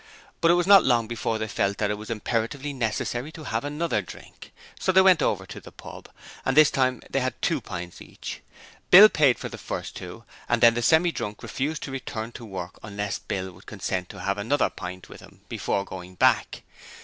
But 0.41 0.49
it 0.49 0.55
was 0.55 0.65
not 0.65 0.83
long 0.83 1.05
before 1.07 1.37
they 1.37 1.47
felt 1.47 1.77
that 1.77 1.91
it 1.91 1.97
was 1.99 2.09
imperatively 2.09 2.73
necessary 2.73 3.31
to 3.33 3.43
have 3.43 3.63
another 3.63 4.01
drink. 4.01 4.51
So 4.79 4.91
they 4.91 4.99
went 5.03 5.21
over 5.21 5.45
to 5.45 5.59
the 5.61 5.71
pub, 5.71 6.09
and 6.43 6.57
this 6.57 6.71
time 6.71 7.03
they 7.11 7.19
had 7.19 7.39
two 7.39 7.61
pints 7.61 8.01
each. 8.01 8.41
Bill 8.89 9.09
paid 9.09 9.37
for 9.37 9.47
the 9.47 9.59
first 9.59 9.95
two 9.95 10.23
and 10.49 10.59
then 10.59 10.73
the 10.73 10.81
Semi 10.81 11.11
drunk 11.11 11.43
refused 11.43 11.83
to 11.83 11.91
return 11.91 12.31
to 12.31 12.43
work 12.45 12.79
unless 12.81 13.19
Bill 13.19 13.51
would 13.51 13.67
consent 13.67 14.09
to 14.09 14.21
have 14.21 14.39
another 14.39 14.71
pint 14.71 15.07
with 15.07 15.21
him 15.21 15.41
before 15.49 15.85
going 15.85 16.15
back. 16.15 16.63